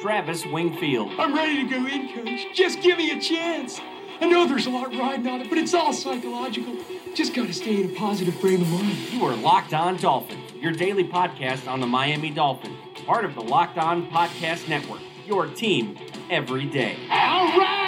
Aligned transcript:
Travis 0.00 0.46
Wingfield. 0.46 1.12
I'm 1.18 1.34
ready 1.34 1.62
to 1.62 1.68
go 1.68 1.86
in, 1.86 2.08
coach. 2.14 2.46
Just 2.54 2.80
give 2.80 2.96
me 2.96 3.10
a 3.10 3.20
chance. 3.20 3.80
I 4.20 4.26
know 4.26 4.46
there's 4.46 4.66
a 4.66 4.70
lot 4.70 4.94
riding 4.96 5.26
on 5.28 5.42
it, 5.42 5.50
but 5.50 5.58
it's 5.58 5.74
all 5.74 5.92
psychological. 5.92 6.74
Just 7.14 7.34
gotta 7.34 7.52
stay 7.52 7.82
in 7.82 7.90
a 7.90 7.94
positive 7.94 8.34
frame 8.40 8.62
of 8.62 8.68
mind. 8.70 8.96
You 9.12 9.24
are 9.24 9.36
Locked 9.36 9.74
On 9.74 9.96
Dolphin, 9.96 10.38
your 10.58 10.72
daily 10.72 11.04
podcast 11.04 11.68
on 11.70 11.80
the 11.80 11.86
Miami 11.86 12.30
Dolphins, 12.30 12.76
part 13.04 13.24
of 13.26 13.34
the 13.34 13.42
Locked 13.42 13.76
On 13.78 14.10
Podcast 14.10 14.68
Network. 14.68 15.00
Your 15.26 15.46
team 15.46 15.98
every 16.30 16.64
day. 16.64 16.96
All 17.10 17.58
right, 17.58 17.79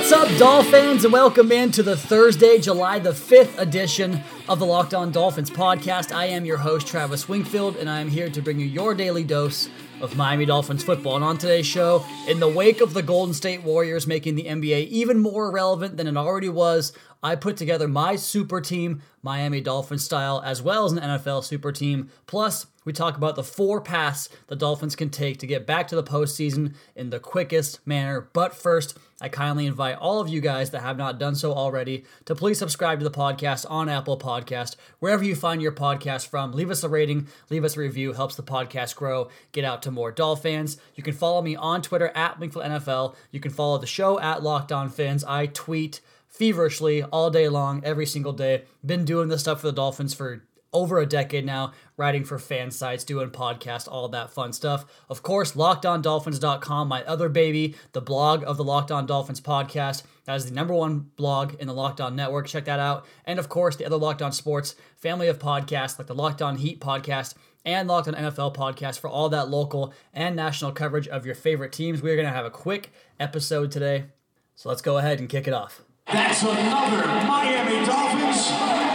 What's 0.00 0.12
up, 0.12 0.38
Dolphins, 0.38 1.04
and 1.04 1.12
welcome 1.12 1.52
into 1.52 1.82
the 1.82 1.94
Thursday, 1.94 2.58
July 2.58 2.98
the 2.98 3.10
5th 3.10 3.58
edition 3.58 4.22
of 4.48 4.58
the 4.58 4.64
Locked 4.64 4.94
On 4.94 5.12
Dolphins 5.12 5.50
podcast. 5.50 6.10
I 6.10 6.24
am 6.24 6.46
your 6.46 6.56
host, 6.56 6.86
Travis 6.86 7.28
Wingfield, 7.28 7.76
and 7.76 7.88
I 7.88 8.00
am 8.00 8.08
here 8.08 8.30
to 8.30 8.40
bring 8.40 8.58
you 8.58 8.64
your 8.64 8.94
daily 8.94 9.24
dose 9.24 9.68
of 10.00 10.16
Miami 10.16 10.46
Dolphins 10.46 10.82
football. 10.82 11.16
And 11.16 11.24
on 11.24 11.36
today's 11.36 11.66
show, 11.66 12.02
in 12.26 12.40
the 12.40 12.48
wake 12.48 12.80
of 12.80 12.94
the 12.94 13.02
Golden 13.02 13.34
State 13.34 13.62
Warriors 13.62 14.06
making 14.06 14.36
the 14.36 14.44
NBA 14.44 14.88
even 14.88 15.18
more 15.18 15.50
relevant 15.50 15.98
than 15.98 16.06
it 16.06 16.16
already 16.16 16.48
was, 16.48 16.94
I 17.22 17.36
put 17.36 17.58
together 17.58 17.86
my 17.86 18.16
super 18.16 18.62
team, 18.62 19.02
Miami 19.22 19.60
Dolphins 19.60 20.02
style, 20.02 20.40
as 20.42 20.62
well 20.62 20.86
as 20.86 20.92
an 20.92 21.00
NFL 21.00 21.44
super 21.44 21.72
team. 21.72 22.08
Plus, 22.26 22.66
we 22.86 22.94
talk 22.94 23.18
about 23.18 23.36
the 23.36 23.44
four 23.44 23.82
paths 23.82 24.30
the 24.46 24.56
Dolphins 24.56 24.96
can 24.96 25.10
take 25.10 25.38
to 25.40 25.46
get 25.46 25.66
back 25.66 25.88
to 25.88 25.96
the 25.96 26.02
postseason 26.02 26.74
in 26.96 27.10
the 27.10 27.20
quickest 27.20 27.86
manner. 27.86 28.30
But 28.32 28.54
first, 28.54 28.98
I 29.20 29.28
kindly 29.28 29.66
invite 29.66 29.98
all 29.98 30.20
of 30.20 30.28
you 30.28 30.40
guys 30.40 30.70
that 30.70 30.82
have 30.82 30.96
not 30.96 31.18
done 31.18 31.34
so 31.34 31.52
already 31.52 32.04
to 32.24 32.34
please 32.34 32.58
subscribe 32.58 32.98
to 33.00 33.04
the 33.04 33.10
podcast 33.10 33.66
on 33.68 33.88
Apple 33.88 34.18
Podcast, 34.18 34.76
wherever 34.98 35.22
you 35.22 35.34
find 35.34 35.60
your 35.60 35.72
podcast 35.72 36.28
from. 36.28 36.52
Leave 36.52 36.70
us 36.70 36.82
a 36.82 36.88
rating, 36.88 37.28
leave 37.50 37.64
us 37.64 37.76
a 37.76 37.80
review, 37.80 38.12
helps 38.12 38.36
the 38.36 38.42
podcast 38.42 38.96
grow, 38.96 39.28
get 39.52 39.64
out 39.64 39.82
to 39.82 39.90
more 39.90 40.10
Dolphins. 40.10 40.78
You 40.94 41.02
can 41.02 41.14
follow 41.14 41.42
me 41.42 41.54
on 41.56 41.82
Twitter 41.82 42.12
at 42.14 42.40
NFL. 42.40 43.14
You 43.30 43.40
can 43.40 43.50
follow 43.50 43.78
the 43.78 43.86
show 43.86 44.18
at 44.20 44.42
Locked 44.42 44.72
On. 44.72 44.90
I 45.26 45.46
tweet 45.46 46.00
feverishly 46.28 47.02
all 47.02 47.30
day 47.30 47.48
long, 47.48 47.82
every 47.84 48.06
single 48.06 48.32
day. 48.32 48.64
Been 48.84 49.04
doing 49.04 49.28
this 49.28 49.42
stuff 49.42 49.60
for 49.60 49.66
the 49.66 49.72
Dolphins 49.72 50.14
for 50.14 50.42
over 50.72 50.98
a 50.98 51.06
decade 51.06 51.44
now, 51.44 51.72
writing 51.96 52.24
for 52.24 52.38
fan 52.38 52.70
sites, 52.70 53.04
doing 53.04 53.30
podcasts, 53.30 53.88
all 53.90 54.08
that 54.08 54.30
fun 54.30 54.52
stuff. 54.52 54.84
Of 55.08 55.22
course, 55.22 55.52
lockedondolphins.com, 55.52 56.88
my 56.88 57.04
other 57.04 57.28
baby, 57.28 57.74
the 57.92 58.00
blog 58.00 58.44
of 58.46 58.56
the 58.56 58.64
Locked 58.64 58.90
On 58.90 59.06
Dolphins 59.06 59.40
podcast. 59.40 60.04
That 60.24 60.36
is 60.36 60.46
the 60.46 60.54
number 60.54 60.74
one 60.74 61.10
blog 61.16 61.54
in 61.54 61.66
the 61.66 61.74
Locked 61.74 62.00
On 62.00 62.14
network. 62.14 62.46
Check 62.46 62.66
that 62.66 62.78
out. 62.78 63.04
And 63.24 63.38
of 63.38 63.48
course, 63.48 63.76
the 63.76 63.86
other 63.86 63.96
Locked 63.96 64.22
On 64.22 64.32
Sports 64.32 64.76
family 64.96 65.28
of 65.28 65.38
podcasts, 65.38 65.98
like 65.98 66.06
the 66.06 66.14
Locked 66.14 66.42
On 66.42 66.56
Heat 66.56 66.80
podcast 66.80 67.34
and 67.64 67.88
Locked 67.88 68.08
On 68.08 68.14
NFL 68.14 68.54
podcast 68.54 69.00
for 69.00 69.10
all 69.10 69.28
that 69.30 69.48
local 69.50 69.92
and 70.14 70.36
national 70.36 70.72
coverage 70.72 71.08
of 71.08 71.26
your 71.26 71.34
favorite 71.34 71.72
teams. 71.72 72.02
We're 72.02 72.16
going 72.16 72.28
to 72.28 72.32
have 72.32 72.46
a 72.46 72.50
quick 72.50 72.92
episode 73.18 73.70
today. 73.70 74.04
So 74.54 74.68
let's 74.68 74.82
go 74.82 74.98
ahead 74.98 75.20
and 75.20 75.28
kick 75.28 75.48
it 75.48 75.54
off. 75.54 75.82
That's 76.06 76.42
another 76.42 77.06
Miami 77.06 77.86
Dolphins. 77.86 78.89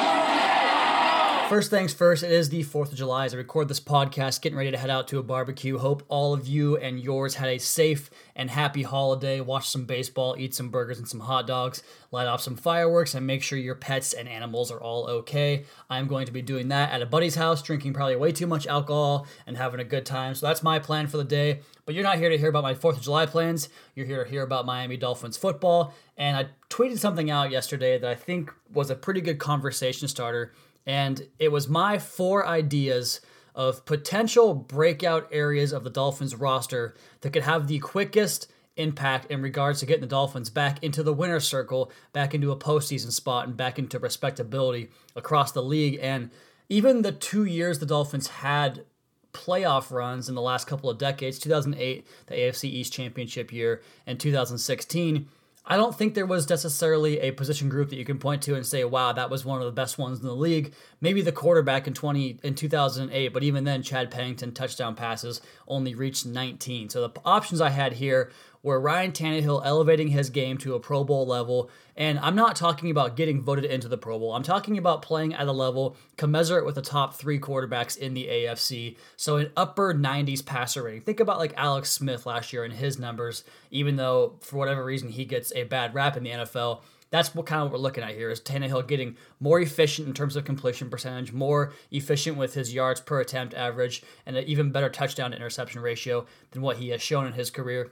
First 1.50 1.70
things 1.70 1.94
first, 1.94 2.24
it 2.24 2.32
is 2.32 2.50
the 2.50 2.64
4th 2.64 2.92
of 2.92 2.96
July 2.96 3.26
as 3.26 3.36
I 3.36 3.38
record 3.38 3.68
this 3.68 3.80
podcast, 3.80 4.42
getting 4.42 4.58
ready 4.58 4.72
to 4.72 4.78
head 4.80 4.90
out 4.90 5.08
to 5.10 5.20
a 5.20 5.24
barbecue. 5.24 5.78
Hope 5.78 6.02
all 6.08 6.34
of 6.34 6.48
you 6.48 6.76
and 6.78 7.00
yours 7.00 7.36
had 7.36 7.50
a 7.50 7.60
safe 7.60 8.10
and 8.36 8.50
happy 8.50 8.82
holiday. 8.82 9.42
Watch 9.42 9.70
some 9.70 9.86
baseball, 9.86 10.36
eat 10.40 10.56
some 10.56 10.70
burgers 10.70 10.98
and 10.98 11.08
some 11.08 11.20
hot 11.20 11.46
dogs, 11.46 11.84
light 12.10 12.26
off 12.26 12.42
some 12.42 12.56
fireworks, 12.56 13.14
and 13.14 13.28
make 13.28 13.44
sure 13.44 13.60
your 13.60 13.76
pets 13.76 14.14
and 14.14 14.28
animals 14.28 14.72
are 14.72 14.82
all 14.82 15.06
okay. 15.06 15.66
I'm 15.88 16.08
going 16.08 16.26
to 16.26 16.32
be 16.32 16.42
doing 16.42 16.70
that 16.70 16.92
at 16.92 17.04
a 17.04 17.06
buddy's 17.06 17.36
house, 17.36 17.62
drinking 17.62 17.94
probably 17.94 18.16
way 18.16 18.32
too 18.32 18.48
much 18.48 18.66
alcohol 18.66 19.28
and 19.46 19.56
having 19.56 19.80
a 19.80 19.86
good 19.86 20.06
time. 20.08 20.34
So 20.34 20.48
that's 20.48 20.64
my 20.64 20.80
plan 20.80 21.06
for 21.06 21.18
the 21.18 21.24
day. 21.24 21.60
But 21.86 21.94
you're 21.94 22.04
not 22.04 22.18
here 22.18 22.30
to 22.30 22.38
hear 22.40 22.50
about 22.50 22.64
my 22.64 22.74
4th 22.74 22.98
of 22.98 23.02
July 23.04 23.28
plans. 23.28 23.70
You're 23.94 24.08
here 24.08 24.24
to 24.24 24.30
hear 24.30 24.42
about 24.42 24.66
Miami 24.66 24.98
Dolphins 24.98 25.38
football. 25.38 25.94
And 26.18 26.36
I 26.36 26.48
tweeted 26.72 26.98
something 26.98 27.30
out 27.30 27.52
yesterday 27.52 28.00
that 28.00 28.10
I 28.10 28.16
think 28.16 28.52
was 28.74 28.90
a 28.90 28.96
pretty 28.96 29.22
good 29.22 29.38
conversation 29.38 30.08
starter 30.08 30.52
and 30.86 31.28
it 31.40 31.52
was 31.52 31.68
my 31.68 32.00
four 32.00 32.46
ideas 32.46 33.22
of 33.54 33.86
potential 33.86 34.54
breakout 34.54 35.28
areas 35.32 35.72
of 35.72 35.84
the 35.84 35.90
Dolphins 35.90 36.36
roster 36.36 36.94
that 37.22 37.32
could 37.32 37.44
have 37.44 37.68
the 37.68 37.80
quickest 37.80 38.52
impact 38.78 39.32
in 39.32 39.42
regards 39.42 39.80
to 39.80 39.86
getting 39.86 40.02
the 40.02 40.08
Dolphins 40.08 40.50
back 40.50 40.84
into 40.84 41.02
the 41.02 41.14
winner's 41.14 41.48
circle, 41.48 41.92
back 42.12 42.36
into 42.36 42.52
a 42.52 42.58
postseason 42.58 43.12
spot, 43.12 43.48
and 43.48 43.56
back 43.56 43.80
into 43.80 43.98
respectability 43.98 44.90
across 45.16 45.52
the 45.54 45.64
league. 45.64 45.98
And 46.02 46.30
even 46.68 47.02
the 47.02 47.14
two 47.14 47.46
years 47.46 47.80
the 47.80 47.86
Dolphins 47.86 48.28
had 48.28 48.84
playoff 49.32 49.92
runs 49.92 50.30
in 50.30 50.36
the 50.36 50.42
last 50.42 50.66
couple 50.66 50.90
of 50.90 50.98
decades 50.98 51.40
2008, 51.40 52.08
the 52.28 52.36
AFC 52.36 52.66
East 52.66 52.94
Championship 52.94 53.52
year, 53.52 53.82
and 54.06 54.20
2016 54.20 55.28
I 55.68 55.78
don't 55.78 55.96
think 55.96 56.14
there 56.14 56.28
was 56.28 56.48
necessarily 56.48 57.20
a 57.20 57.32
position 57.32 57.70
group 57.70 57.90
that 57.90 57.96
you 57.96 58.06
can 58.06 58.20
point 58.20 58.44
to 58.44 58.56
and 58.56 58.66
say, 58.66 58.84
"Wow, 58.84 59.14
that 59.14 59.30
was 59.30 59.44
one 59.44 59.60
of 59.60 59.66
the 59.66 59.72
best 59.72 59.98
ones 59.98 60.20
in 60.20 60.26
the 60.26 60.36
league." 60.36 60.74
Maybe 61.02 61.22
the 61.22 61.32
quarterback 61.32 61.88
in 61.88 61.94
20 61.94 62.40
in 62.44 62.54
2008, 62.54 63.30
but 63.30 63.44
even 63.44 63.64
then 63.64 63.82
Chad 63.82 64.12
Pennington 64.12 64.52
touchdown 64.52 64.96
passes 64.96 65.42
only 65.68 65.96
reached 65.96 66.26
19. 66.26 66.90
So 66.90 67.08
the 67.08 67.20
options 67.26 67.62
I 67.62 67.70
had 67.70 67.94
here 67.94 68.32
were 68.66 68.80
Ryan 68.82 69.12
Tannehill 69.12 69.62
elevating 69.64 70.08
his 70.08 70.32
game 70.32 70.58
to 70.58 70.74
a 70.74 70.80
Pro 70.80 71.04
Bowl 71.04 71.28
level, 71.28 71.70
and 71.96 72.18
I'm 72.18 72.36
not 72.36 72.56
talking 72.56 72.90
about 72.90 73.16
getting 73.16 73.44
voted 73.44 73.64
into 73.64 73.88
the 73.88 73.98
Pro 73.98 74.18
Bowl. 74.18 74.34
I'm 74.34 74.42
talking 74.42 74.80
about 74.80 75.04
playing 75.04 75.36
at 75.36 75.48
a 75.48 75.52
level 75.52 75.96
commensurate 76.18 76.66
with 76.66 76.74
the 76.74 76.82
top 76.82 77.14
3 77.14 77.40
quarterbacks 77.40 77.96
in 77.96 78.16
the 78.16 78.26
AFC. 78.26 78.98
So 79.18 79.38
an 79.38 79.52
upper 79.56 79.94
90s 79.94 80.44
passer 80.44 80.82
rating. 80.82 81.02
Think 81.02 81.20
about 81.20 81.38
like 81.38 81.54
Alex 81.56 81.92
Smith 81.92 82.26
last 82.26 82.52
year 82.52 82.64
and 82.64 82.74
his 82.74 82.98
numbers, 82.98 83.44
even 83.70 83.98
though 83.98 84.38
for 84.42 84.58
whatever 84.58 84.84
reason 84.84 85.10
he 85.10 85.26
gets 85.26 85.54
a 85.56 85.66
bad 85.66 85.94
rap 85.94 86.18
in 86.18 86.24
the 86.24 86.32
NFL 86.32 86.82
that's 87.12 87.34
what 87.34 87.46
kind 87.46 87.62
of 87.62 87.72
what 87.72 87.80
we're 87.80 87.84
looking 87.84 88.04
at 88.04 88.16
here 88.16 88.30
is 88.30 88.42
Tannehill 88.42 88.88
getting 88.88 89.16
more 89.40 89.62
efficient 89.62 90.08
in 90.08 90.14
terms 90.14 90.36
of 90.36 90.44
completion 90.44 90.90
percentage, 90.90 91.32
more 91.32 91.72
efficient 91.92 92.36
with 92.36 92.56
his 92.56 92.74
yards 92.74 93.00
per 93.00 93.22
attempt 93.22 93.54
average, 93.54 94.04
and 94.26 94.36
an 94.36 94.44
even 94.46 94.72
better 94.72 94.90
touchdown 94.90 95.32
to 95.32 95.38
interception 95.38 95.82
ratio 95.82 96.26
than 96.52 96.62
what 96.62 96.78
he 96.78 96.90
has 96.90 97.02
shown 97.02 97.26
in 97.26 97.34
his 97.34 97.50
career. 97.52 97.92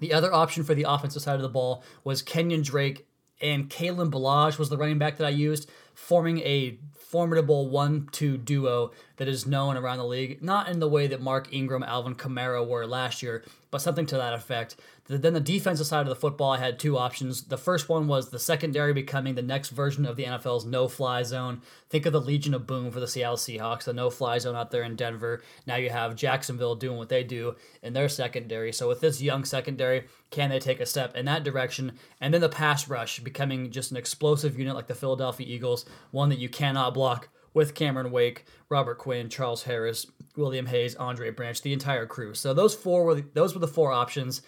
The 0.00 0.12
other 0.12 0.32
option 0.32 0.64
for 0.64 0.74
the 0.74 0.86
offensive 0.88 1.22
side 1.22 1.36
of 1.36 1.42
the 1.42 1.48
ball 1.48 1.82
was 2.04 2.22
Kenyan 2.22 2.64
Drake 2.64 3.06
and 3.40 3.68
Kalen 3.68 4.10
Ballage 4.10 4.58
was 4.58 4.68
the 4.68 4.78
running 4.78 4.98
back 4.98 5.16
that 5.18 5.26
I 5.26 5.30
used, 5.30 5.70
forming 5.96 6.40
a 6.40 6.78
formidable 6.92 7.70
one-two 7.70 8.36
duo 8.36 8.90
that 9.16 9.28
is 9.28 9.46
known 9.46 9.76
around 9.76 9.96
the 9.96 10.04
league. 10.04 10.42
Not 10.42 10.68
in 10.68 10.78
the 10.78 10.88
way 10.88 11.06
that 11.06 11.22
Mark 11.22 11.48
Ingram, 11.52 11.82
Alvin 11.82 12.14
Kamara 12.14 12.66
were 12.66 12.86
last 12.86 13.22
year, 13.22 13.42
but 13.70 13.80
something 13.80 14.04
to 14.06 14.16
that 14.16 14.34
effect. 14.34 14.76
Then 15.08 15.32
the 15.32 15.40
defensive 15.40 15.86
side 15.86 16.02
of 16.02 16.08
the 16.08 16.16
football, 16.16 16.50
I 16.50 16.58
had 16.58 16.78
two 16.78 16.98
options. 16.98 17.44
The 17.44 17.56
first 17.56 17.88
one 17.88 18.08
was 18.08 18.28
the 18.28 18.38
secondary 18.38 18.92
becoming 18.92 19.36
the 19.36 19.42
next 19.42 19.70
version 19.70 20.04
of 20.04 20.16
the 20.16 20.24
NFL's 20.24 20.66
no-fly 20.66 21.22
zone. 21.22 21.62
Think 21.88 22.06
of 22.06 22.12
the 22.12 22.20
Legion 22.20 22.54
of 22.54 22.66
Boom 22.66 22.90
for 22.90 23.00
the 23.00 23.06
Seattle 23.06 23.36
Seahawks, 23.36 23.84
the 23.84 23.92
no-fly 23.92 24.38
zone 24.38 24.56
out 24.56 24.72
there 24.72 24.82
in 24.82 24.96
Denver. 24.96 25.42
Now 25.64 25.76
you 25.76 25.90
have 25.90 26.16
Jacksonville 26.16 26.74
doing 26.74 26.98
what 26.98 27.08
they 27.08 27.22
do 27.22 27.54
in 27.82 27.92
their 27.92 28.08
secondary. 28.08 28.72
So 28.72 28.88
with 28.88 29.00
this 29.00 29.22
young 29.22 29.44
secondary, 29.44 30.06
can 30.30 30.50
they 30.50 30.58
take 30.58 30.80
a 30.80 30.86
step 30.86 31.16
in 31.16 31.24
that 31.26 31.44
direction? 31.44 31.92
And 32.20 32.34
then 32.34 32.40
the 32.40 32.48
pass 32.48 32.88
rush 32.88 33.20
becoming 33.20 33.70
just 33.70 33.92
an 33.92 33.96
explosive 33.96 34.58
unit 34.58 34.74
like 34.74 34.88
the 34.88 34.94
Philadelphia 34.94 35.46
Eagles, 35.48 35.85
one 36.10 36.28
that 36.28 36.38
you 36.38 36.48
cannot 36.48 36.94
block 36.94 37.28
with 37.54 37.74
Cameron 37.74 38.10
Wake, 38.10 38.44
Robert 38.68 38.98
Quinn, 38.98 39.30
Charles 39.30 39.62
Harris, 39.62 40.06
William 40.36 40.66
Hayes, 40.66 40.94
Andre 40.96 41.30
Branch, 41.30 41.60
the 41.62 41.72
entire 41.72 42.06
crew. 42.06 42.34
So 42.34 42.52
those 42.52 42.74
four 42.74 43.04
were 43.04 43.14
the, 43.14 43.24
those 43.32 43.54
were 43.54 43.60
the 43.60 43.68
four 43.68 43.92
options. 43.92 44.42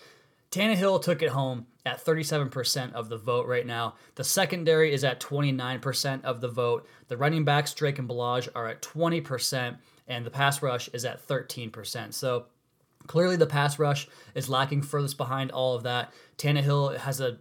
Tannehill 0.51 1.03
took 1.03 1.23
it 1.23 1.31
home 1.31 1.67
at 1.85 2.05
37% 2.05 2.93
of 2.93 3.09
the 3.09 3.17
vote 3.17 3.47
right 3.47 3.67
now. 3.67 3.95
The 4.15 4.25
secondary 4.25 4.93
is 4.93 5.05
at 5.05 5.21
29% 5.21 6.25
of 6.25 6.41
the 6.41 6.49
vote. 6.49 6.87
The 7.09 7.17
running 7.17 7.45
backs, 7.45 7.75
Drake 7.75 7.99
and 7.99 8.09
Ballage, 8.09 8.49
are 8.55 8.69
at 8.69 8.83
20%, 8.83 9.77
and 10.07 10.25
the 10.25 10.31
pass 10.31 10.63
rush 10.63 10.89
is 10.93 11.05
at 11.05 11.27
13%. 11.27 12.13
So 12.13 12.47
Clearly, 13.09 13.37
the 13.37 13.47
pass 13.47 13.79
rush 13.79 14.07
is 14.35 14.49
lacking 14.49 14.83
furthest 14.83 15.17
behind 15.17 15.51
all 15.51 15.75
of 15.75 15.83
that. 15.83 16.13
Tannehill 16.37 16.99
has 16.99 17.21
a 17.21 17.39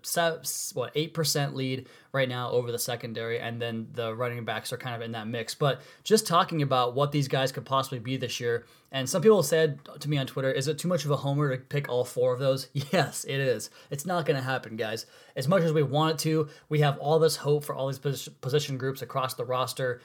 what 0.74 0.92
eight 0.96 1.14
percent 1.14 1.56
lead 1.56 1.88
right 2.14 2.28
now 2.28 2.50
over 2.50 2.72
the 2.72 2.80
secondary, 2.80 3.40
and 3.40 3.62
then 3.62 3.88
the 3.92 4.16
running 4.16 4.44
backs 4.46 4.74
are 4.74 4.78
kind 4.78 4.96
of 4.96 5.02
in 5.02 5.12
that 5.12 5.28
mix. 5.28 5.54
But 5.54 5.82
just 6.04 6.26
talking 6.26 6.62
about 6.64 6.96
what 6.96 7.12
these 7.12 7.28
guys 7.28 7.52
could 7.52 7.66
possibly 7.66 8.00
be 8.00 8.18
this 8.18 8.40
year, 8.40 8.66
and 8.92 9.08
some 9.08 9.22
people 9.22 9.44
said 9.44 9.80
to 10.00 10.10
me 10.10 10.18
on 10.18 10.26
Twitter, 10.26 10.52
"Is 10.52 10.68
it 10.68 10.80
too 10.80 10.88
much 10.88 11.06
of 11.06 11.12
a 11.12 11.18
homer 11.18 11.56
to 11.56 11.62
pick 11.62 11.90
all 11.90 12.06
four 12.06 12.34
of 12.34 12.40
those?" 12.40 12.70
Yes, 12.74 13.26
it 13.26 13.40
is. 13.40 13.70
It's 13.92 14.06
not 14.06 14.26
going 14.26 14.38
to 14.38 14.44
happen, 14.44 14.78
guys. 14.78 15.06
As 15.36 15.48
much 15.48 15.64
as 15.64 15.74
we 15.74 15.84
want 15.84 16.14
it 16.14 16.20
to, 16.24 16.48
we 16.70 16.80
have 16.80 16.98
all 16.98 17.20
this 17.20 17.36
hope 17.36 17.66
for 17.66 17.76
all 17.76 17.88
these 17.88 18.30
position 18.42 18.78
groups 18.78 19.02
across 19.02 19.34
the 19.34 19.46
roster. 19.46 20.02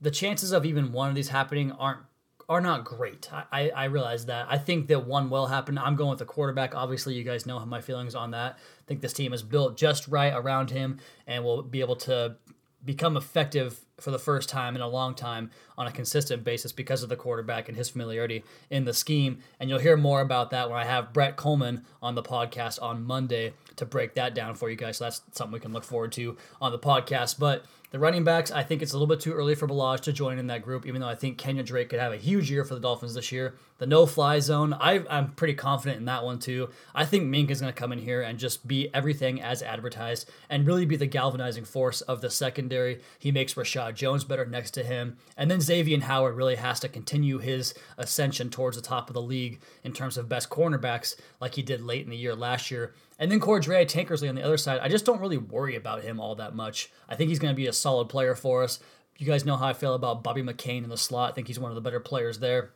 The 0.00 0.10
chances 0.10 0.52
of 0.52 0.66
even 0.66 0.92
one 0.92 1.08
of 1.08 1.14
these 1.14 1.28
happening 1.28 1.72
aren't 1.72 2.00
are 2.48 2.60
not 2.60 2.84
great. 2.84 3.28
I, 3.32 3.70
I, 3.70 3.84
realize 3.86 4.26
that. 4.26 4.46
I 4.48 4.58
think 4.58 4.86
that 4.88 5.04
one 5.04 5.30
will 5.30 5.46
happen. 5.46 5.78
I'm 5.78 5.96
going 5.96 6.10
with 6.10 6.20
the 6.20 6.24
quarterback. 6.24 6.76
Obviously, 6.76 7.14
you 7.14 7.24
guys 7.24 7.44
know 7.44 7.64
my 7.66 7.80
feelings 7.80 8.14
on 8.14 8.30
that. 8.30 8.54
I 8.54 8.84
think 8.86 9.00
this 9.00 9.12
team 9.12 9.32
is 9.32 9.42
built 9.42 9.76
just 9.76 10.06
right 10.06 10.32
around 10.32 10.70
him 10.70 11.00
and 11.26 11.42
will 11.42 11.62
be 11.62 11.80
able 11.80 11.96
to 11.96 12.36
become 12.84 13.16
effective 13.16 13.80
for 13.98 14.12
the 14.12 14.18
first 14.18 14.48
time 14.48 14.76
in 14.76 14.82
a 14.82 14.86
long 14.86 15.14
time 15.14 15.50
on 15.76 15.86
a 15.86 15.92
consistent 15.92 16.44
basis 16.44 16.70
because 16.70 17.02
of 17.02 17.08
the 17.08 17.16
quarterback 17.16 17.68
and 17.68 17.76
his 17.76 17.88
familiarity 17.88 18.44
in 18.70 18.84
the 18.84 18.92
scheme. 18.94 19.38
And 19.58 19.68
you'll 19.68 19.80
hear 19.80 19.96
more 19.96 20.20
about 20.20 20.50
that 20.50 20.70
when 20.70 20.78
I 20.78 20.84
have 20.84 21.12
Brett 21.12 21.36
Coleman 21.36 21.84
on 22.00 22.14
the 22.14 22.22
podcast 22.22 22.80
on 22.80 23.04
Monday 23.04 23.54
to 23.76 23.84
break 23.84 24.14
that 24.14 24.34
down 24.34 24.54
for 24.54 24.70
you 24.70 24.76
guys. 24.76 24.98
So 24.98 25.04
that's 25.04 25.22
something 25.32 25.52
we 25.52 25.60
can 25.60 25.72
look 25.72 25.84
forward 25.84 26.12
to 26.12 26.36
on 26.60 26.70
the 26.70 26.78
podcast. 26.78 27.38
But 27.38 27.64
the 27.96 28.00
running 28.00 28.24
backs, 28.24 28.50
I 28.50 28.62
think 28.62 28.82
it's 28.82 28.92
a 28.92 28.94
little 28.94 29.06
bit 29.06 29.20
too 29.20 29.32
early 29.32 29.54
for 29.54 29.66
Ballage 29.66 30.00
to 30.00 30.12
join 30.12 30.38
in 30.38 30.48
that 30.48 30.60
group, 30.60 30.84
even 30.84 31.00
though 31.00 31.08
I 31.08 31.14
think 31.14 31.38
Kenyan 31.38 31.64
Drake 31.64 31.88
could 31.88 31.98
have 31.98 32.12
a 32.12 32.18
huge 32.18 32.50
year 32.50 32.62
for 32.62 32.74
the 32.74 32.80
Dolphins 32.80 33.14
this 33.14 33.32
year. 33.32 33.54
The 33.78 33.86
no 33.86 34.04
fly 34.04 34.38
zone, 34.38 34.74
I, 34.74 35.02
am 35.08 35.32
pretty 35.32 35.54
confident 35.54 35.98
in 35.98 36.04
that 36.04 36.22
one 36.22 36.38
too. 36.38 36.68
I 36.94 37.06
think 37.06 37.24
Minkah 37.24 37.52
is 37.52 37.62
going 37.62 37.72
to 37.72 37.78
come 37.78 37.92
in 37.92 37.98
here 37.98 38.20
and 38.20 38.38
just 38.38 38.68
be 38.68 38.90
everything 38.92 39.40
as 39.40 39.62
advertised 39.62 40.30
and 40.50 40.66
really 40.66 40.84
be 40.84 40.96
the 40.96 41.06
galvanizing 41.06 41.64
force 41.64 42.02
of 42.02 42.20
the 42.20 42.28
secondary. 42.28 43.00
He 43.18 43.32
makes 43.32 43.54
Reshad 43.54 43.94
Jones 43.94 44.24
better 44.24 44.44
next 44.44 44.72
to 44.72 44.84
him. 44.84 45.16
And 45.34 45.50
then 45.50 45.62
Xavier 45.62 46.00
Howard 46.00 46.36
really 46.36 46.56
has 46.56 46.80
to 46.80 46.90
continue 46.90 47.38
his 47.38 47.72
ascension 47.96 48.50
towards 48.50 48.76
the 48.76 48.82
top 48.82 49.08
of 49.08 49.14
the 49.14 49.22
league 49.22 49.60
in 49.84 49.94
terms 49.94 50.18
of 50.18 50.28
best 50.28 50.50
cornerbacks, 50.50 51.16
like 51.40 51.54
he 51.54 51.62
did 51.62 51.80
late 51.80 52.04
in 52.04 52.10
the 52.10 52.16
year 52.16 52.34
last 52.34 52.70
year. 52.70 52.92
And 53.18 53.30
then 53.30 53.40
Cordrea 53.40 53.86
Tankersley 53.86 54.28
on 54.28 54.34
the 54.34 54.42
other 54.42 54.58
side, 54.58 54.80
I 54.80 54.88
just 54.88 55.04
don't 55.04 55.20
really 55.20 55.38
worry 55.38 55.74
about 55.74 56.02
him 56.02 56.20
all 56.20 56.34
that 56.34 56.54
much. 56.54 56.90
I 57.08 57.14
think 57.14 57.30
he's 57.30 57.38
going 57.38 57.52
to 57.52 57.56
be 57.56 57.66
a 57.66 57.72
solid 57.72 58.08
player 58.08 58.34
for 58.34 58.62
us. 58.62 58.78
You 59.18 59.26
guys 59.26 59.46
know 59.46 59.56
how 59.56 59.68
I 59.68 59.72
feel 59.72 59.94
about 59.94 60.22
Bobby 60.22 60.42
McCain 60.42 60.84
in 60.84 60.90
the 60.90 60.98
slot. 60.98 61.30
I 61.30 61.34
think 61.34 61.46
he's 61.46 61.58
one 61.58 61.70
of 61.70 61.74
the 61.74 61.80
better 61.80 62.00
players 62.00 62.38
there. 62.38 62.72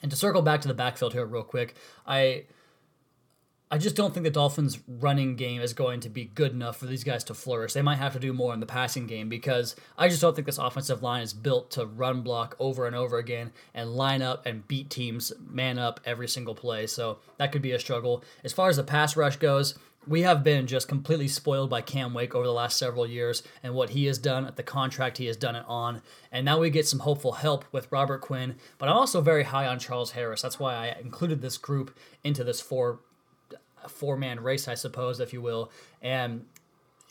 And 0.00 0.10
to 0.10 0.16
circle 0.16 0.42
back 0.42 0.62
to 0.62 0.68
the 0.68 0.74
backfield 0.74 1.12
here 1.12 1.26
real 1.26 1.42
quick, 1.42 1.74
I 2.06 2.44
I 3.74 3.76
just 3.76 3.96
don't 3.96 4.14
think 4.14 4.22
the 4.22 4.30
Dolphins' 4.30 4.78
running 4.86 5.34
game 5.34 5.60
is 5.60 5.72
going 5.72 5.98
to 6.02 6.08
be 6.08 6.26
good 6.26 6.52
enough 6.52 6.76
for 6.76 6.86
these 6.86 7.02
guys 7.02 7.24
to 7.24 7.34
flourish. 7.34 7.72
They 7.72 7.82
might 7.82 7.96
have 7.96 8.12
to 8.12 8.20
do 8.20 8.32
more 8.32 8.54
in 8.54 8.60
the 8.60 8.66
passing 8.66 9.08
game 9.08 9.28
because 9.28 9.74
I 9.98 10.08
just 10.08 10.20
don't 10.20 10.32
think 10.32 10.46
this 10.46 10.58
offensive 10.58 11.02
line 11.02 11.22
is 11.22 11.32
built 11.32 11.72
to 11.72 11.84
run 11.84 12.22
block 12.22 12.54
over 12.60 12.86
and 12.86 12.94
over 12.94 13.18
again 13.18 13.50
and 13.74 13.96
line 13.96 14.22
up 14.22 14.46
and 14.46 14.68
beat 14.68 14.90
teams 14.90 15.32
man 15.44 15.80
up 15.80 15.98
every 16.04 16.28
single 16.28 16.54
play. 16.54 16.86
So 16.86 17.18
that 17.38 17.50
could 17.50 17.62
be 17.62 17.72
a 17.72 17.80
struggle. 17.80 18.22
As 18.44 18.52
far 18.52 18.68
as 18.68 18.76
the 18.76 18.84
pass 18.84 19.16
rush 19.16 19.38
goes, 19.38 19.76
we 20.06 20.22
have 20.22 20.44
been 20.44 20.68
just 20.68 20.86
completely 20.86 21.26
spoiled 21.26 21.70
by 21.70 21.80
Cam 21.80 22.14
Wake 22.14 22.36
over 22.36 22.46
the 22.46 22.52
last 22.52 22.76
several 22.76 23.08
years 23.08 23.42
and 23.64 23.74
what 23.74 23.90
he 23.90 24.06
has 24.06 24.18
done 24.18 24.46
at 24.46 24.54
the 24.54 24.62
contract 24.62 25.18
he 25.18 25.26
has 25.26 25.36
done 25.36 25.56
it 25.56 25.64
on. 25.66 26.00
And 26.30 26.44
now 26.44 26.60
we 26.60 26.70
get 26.70 26.86
some 26.86 27.00
hopeful 27.00 27.32
help 27.32 27.64
with 27.72 27.90
Robert 27.90 28.20
Quinn. 28.20 28.54
But 28.78 28.88
I'm 28.88 28.96
also 28.96 29.20
very 29.20 29.42
high 29.42 29.66
on 29.66 29.80
Charles 29.80 30.12
Harris. 30.12 30.42
That's 30.42 30.60
why 30.60 30.74
I 30.74 30.96
included 31.00 31.42
this 31.42 31.58
group 31.58 31.98
into 32.22 32.44
this 32.44 32.60
four 32.60 33.00
four 33.90 34.16
man 34.16 34.40
race, 34.40 34.68
I 34.68 34.74
suppose, 34.74 35.20
if 35.20 35.32
you 35.32 35.40
will. 35.40 35.70
And 36.02 36.44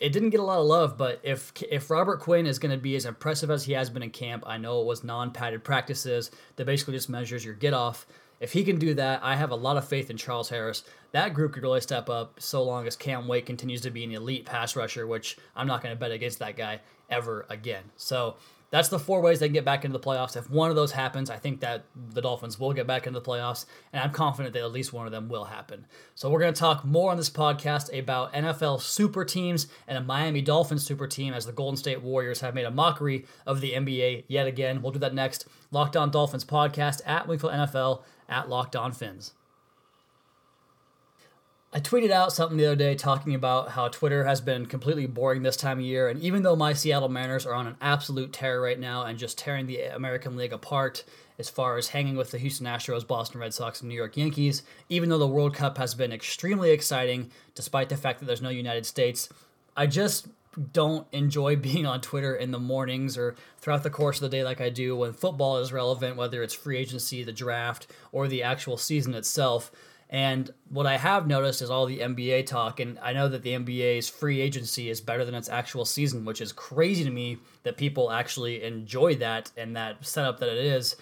it 0.00 0.12
didn't 0.12 0.30
get 0.30 0.40
a 0.40 0.44
lot 0.44 0.58
of 0.58 0.66
love, 0.66 0.98
but 0.98 1.20
if 1.22 1.52
if 1.70 1.90
Robert 1.90 2.20
Quinn 2.20 2.46
is 2.46 2.58
going 2.58 2.72
to 2.72 2.82
be 2.82 2.96
as 2.96 3.06
impressive 3.06 3.50
as 3.50 3.64
he 3.64 3.72
has 3.72 3.90
been 3.90 4.02
in 4.02 4.10
camp, 4.10 4.44
I 4.46 4.58
know 4.58 4.80
it 4.80 4.86
was 4.86 5.04
non 5.04 5.30
padded 5.30 5.64
practices 5.64 6.30
that 6.56 6.66
basically 6.66 6.94
just 6.94 7.08
measures 7.08 7.44
your 7.44 7.54
get 7.54 7.74
off. 7.74 8.06
If 8.40 8.52
he 8.52 8.64
can 8.64 8.78
do 8.78 8.94
that, 8.94 9.20
I 9.22 9.36
have 9.36 9.52
a 9.52 9.56
lot 9.56 9.76
of 9.76 9.88
faith 9.88 10.10
in 10.10 10.16
Charles 10.16 10.48
Harris. 10.48 10.82
That 11.12 11.32
group 11.32 11.52
could 11.52 11.62
really 11.62 11.80
step 11.80 12.10
up 12.10 12.40
so 12.40 12.62
long 12.64 12.86
as 12.86 12.96
Cam 12.96 13.28
Wake 13.28 13.46
continues 13.46 13.80
to 13.82 13.90
be 13.90 14.04
an 14.04 14.12
elite 14.12 14.44
pass 14.44 14.74
rusher, 14.74 15.06
which 15.06 15.38
I'm 15.54 15.68
not 15.68 15.82
going 15.82 15.94
to 15.94 15.98
bet 15.98 16.10
against 16.10 16.40
that 16.40 16.56
guy 16.56 16.80
ever 17.08 17.46
again. 17.48 17.84
So 17.96 18.34
that's 18.74 18.88
the 18.88 18.98
four 18.98 19.20
ways 19.20 19.38
they 19.38 19.46
can 19.46 19.52
get 19.52 19.64
back 19.64 19.84
into 19.84 19.96
the 19.96 20.04
playoffs. 20.04 20.36
If 20.36 20.50
one 20.50 20.68
of 20.68 20.74
those 20.74 20.90
happens, 20.90 21.30
I 21.30 21.36
think 21.36 21.60
that 21.60 21.84
the 21.94 22.20
Dolphins 22.20 22.58
will 22.58 22.72
get 22.72 22.88
back 22.88 23.06
into 23.06 23.20
the 23.20 23.24
playoffs, 23.24 23.66
and 23.92 24.02
I'm 24.02 24.10
confident 24.10 24.52
that 24.52 24.64
at 24.64 24.72
least 24.72 24.92
one 24.92 25.06
of 25.06 25.12
them 25.12 25.28
will 25.28 25.44
happen. 25.44 25.86
So 26.16 26.28
we're 26.28 26.40
going 26.40 26.52
to 26.52 26.58
talk 26.58 26.84
more 26.84 27.12
on 27.12 27.16
this 27.16 27.30
podcast 27.30 27.96
about 27.96 28.32
NFL 28.32 28.80
super 28.80 29.24
teams 29.24 29.68
and 29.86 29.96
a 29.96 30.00
Miami 30.00 30.42
Dolphins 30.42 30.84
super 30.84 31.06
team 31.06 31.34
as 31.34 31.46
the 31.46 31.52
Golden 31.52 31.76
State 31.76 32.02
Warriors 32.02 32.40
have 32.40 32.52
made 32.52 32.64
a 32.64 32.70
mockery 32.72 33.26
of 33.46 33.60
the 33.60 33.74
NBA 33.74 34.24
yet 34.26 34.48
again. 34.48 34.82
We'll 34.82 34.90
do 34.90 34.98
that 34.98 35.14
next. 35.14 35.46
Locked 35.70 35.96
On 35.96 36.10
Dolphins 36.10 36.44
podcast 36.44 37.00
at 37.06 37.28
Wingfield 37.28 37.52
NFL 37.52 38.02
at 38.28 38.48
Locked 38.48 38.74
On 38.74 38.90
Fins. 38.90 39.34
I 41.76 41.80
tweeted 41.80 42.12
out 42.12 42.32
something 42.32 42.56
the 42.56 42.66
other 42.66 42.76
day 42.76 42.94
talking 42.94 43.34
about 43.34 43.70
how 43.70 43.88
Twitter 43.88 44.22
has 44.22 44.40
been 44.40 44.66
completely 44.66 45.06
boring 45.06 45.42
this 45.42 45.56
time 45.56 45.80
of 45.80 45.84
year, 45.84 46.08
and 46.08 46.22
even 46.22 46.44
though 46.44 46.54
my 46.54 46.72
Seattle 46.72 47.08
Mariners 47.08 47.46
are 47.46 47.54
on 47.54 47.66
an 47.66 47.74
absolute 47.80 48.32
tear 48.32 48.60
right 48.60 48.78
now 48.78 49.02
and 49.02 49.18
just 49.18 49.38
tearing 49.38 49.66
the 49.66 49.80
American 49.86 50.36
League 50.36 50.52
apart 50.52 51.02
as 51.36 51.48
far 51.48 51.76
as 51.76 51.88
hanging 51.88 52.16
with 52.16 52.30
the 52.30 52.38
Houston 52.38 52.68
Astros, 52.68 53.04
Boston 53.04 53.40
Red 53.40 53.54
Sox, 53.54 53.80
and 53.80 53.88
New 53.88 53.96
York 53.96 54.16
Yankees, 54.16 54.62
even 54.88 55.08
though 55.08 55.18
the 55.18 55.26
World 55.26 55.56
Cup 55.56 55.76
has 55.78 55.96
been 55.96 56.12
extremely 56.12 56.70
exciting 56.70 57.32
despite 57.56 57.88
the 57.88 57.96
fact 57.96 58.20
that 58.20 58.26
there's 58.26 58.40
no 58.40 58.50
United 58.50 58.86
States, 58.86 59.28
I 59.76 59.88
just 59.88 60.28
don't 60.72 61.08
enjoy 61.10 61.56
being 61.56 61.86
on 61.86 62.00
Twitter 62.00 62.36
in 62.36 62.52
the 62.52 62.60
mornings 62.60 63.18
or 63.18 63.34
throughout 63.58 63.82
the 63.82 63.90
course 63.90 64.18
of 64.18 64.30
the 64.30 64.36
day 64.36 64.44
like 64.44 64.60
I 64.60 64.70
do 64.70 64.94
when 64.94 65.12
football 65.12 65.58
is 65.58 65.72
relevant, 65.72 66.16
whether 66.16 66.40
it's 66.44 66.54
free 66.54 66.78
agency, 66.78 67.24
the 67.24 67.32
draft, 67.32 67.88
or 68.12 68.28
the 68.28 68.44
actual 68.44 68.76
season 68.76 69.12
itself. 69.14 69.72
And 70.10 70.52
what 70.68 70.86
I 70.86 70.96
have 70.96 71.26
noticed 71.26 71.62
is 71.62 71.70
all 71.70 71.86
the 71.86 71.98
NBA 71.98 72.46
talk, 72.46 72.78
and 72.78 72.98
I 73.00 73.12
know 73.12 73.28
that 73.28 73.42
the 73.42 73.52
NBA's 73.52 74.08
free 74.08 74.40
agency 74.40 74.90
is 74.90 75.00
better 75.00 75.24
than 75.24 75.34
its 75.34 75.48
actual 75.48 75.84
season, 75.84 76.24
which 76.24 76.40
is 76.40 76.52
crazy 76.52 77.04
to 77.04 77.10
me 77.10 77.38
that 77.62 77.76
people 77.76 78.10
actually 78.12 78.62
enjoy 78.62 79.16
that 79.16 79.50
and 79.56 79.74
that 79.76 80.06
setup 80.06 80.38
that 80.40 80.48
it 80.50 80.58
is. 80.58 80.96